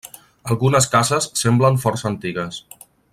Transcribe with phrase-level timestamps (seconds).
[0.53, 2.61] Algunes cases semblen força antigues.